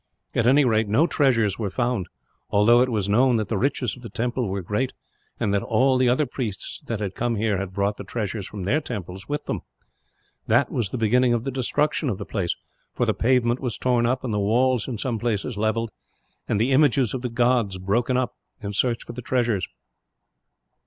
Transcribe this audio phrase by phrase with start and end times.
[0.33, 2.07] At any rate, no treasures were found;
[2.49, 4.93] although it was known that the riches of the temple were great,
[5.39, 8.63] and that all the other priests that had come here had brought the treasures from
[8.63, 9.61] their temples with them.
[10.47, 12.55] That was the beginning of the destruction of the place;
[12.95, 15.91] for the pavement was torn up, and the walls in some places levelled,
[16.47, 19.67] and the images of the gods broken up in search for the treasures.